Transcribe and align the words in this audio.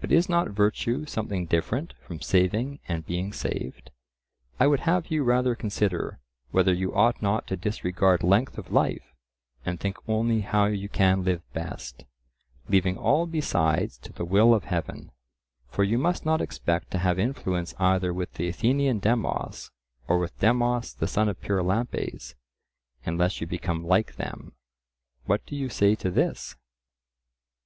But 0.00 0.10
is 0.10 0.30
not 0.30 0.48
virtue 0.48 1.04
something 1.04 1.44
different 1.44 1.92
from 2.00 2.22
saving 2.22 2.80
and 2.88 3.04
being 3.04 3.34
saved? 3.34 3.90
I 4.58 4.66
would 4.66 4.80
have 4.88 5.08
you 5.10 5.24
rather 5.24 5.54
consider 5.54 6.20
whether 6.52 6.72
you 6.72 6.94
ought 6.94 7.20
not 7.20 7.46
to 7.48 7.56
disregard 7.58 8.22
length 8.22 8.56
of 8.56 8.72
life, 8.72 9.12
and 9.62 9.78
think 9.78 9.98
only 10.08 10.40
how 10.40 10.64
you 10.68 10.88
can 10.88 11.22
live 11.22 11.42
best, 11.52 12.06
leaving 12.70 12.96
all 12.96 13.26
besides 13.26 13.98
to 13.98 14.12
the 14.14 14.24
will 14.24 14.54
of 14.54 14.64
Heaven. 14.64 15.12
For 15.68 15.84
you 15.84 15.98
must 15.98 16.24
not 16.24 16.40
expect 16.40 16.90
to 16.92 16.98
have 17.00 17.18
influence 17.18 17.74
either 17.78 18.14
with 18.14 18.32
the 18.32 18.48
Athenian 18.48 19.00
Demos 19.00 19.70
or 20.08 20.18
with 20.18 20.38
Demos 20.38 20.94
the 20.94 21.06
son 21.06 21.28
of 21.28 21.38
Pyrilampes, 21.42 22.34
unless 23.04 23.42
you 23.42 23.46
become 23.46 23.86
like 23.86 24.16
them. 24.16 24.54
What 25.26 25.44
do 25.44 25.54
you 25.54 25.68
say 25.68 25.94
to 25.96 26.10
this? 26.10 26.56